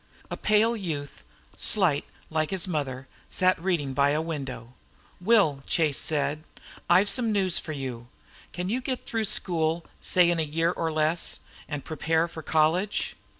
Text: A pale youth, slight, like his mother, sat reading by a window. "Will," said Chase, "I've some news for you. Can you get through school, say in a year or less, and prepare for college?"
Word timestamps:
A 0.31 0.35
pale 0.35 0.75
youth, 0.75 1.23
slight, 1.55 2.05
like 2.31 2.49
his 2.49 2.67
mother, 2.67 3.07
sat 3.29 3.61
reading 3.61 3.93
by 3.93 4.09
a 4.09 4.19
window. 4.19 4.73
"Will," 5.19 5.57
said 5.57 5.67
Chase, 5.67 6.11
"I've 6.89 7.07
some 7.07 7.31
news 7.31 7.59
for 7.59 7.71
you. 7.73 8.07
Can 8.51 8.67
you 8.67 8.81
get 8.81 9.05
through 9.05 9.25
school, 9.25 9.85
say 10.01 10.31
in 10.31 10.39
a 10.39 10.41
year 10.41 10.71
or 10.71 10.91
less, 10.91 11.41
and 11.67 11.85
prepare 11.85 12.27
for 12.27 12.41
college?" 12.41 13.15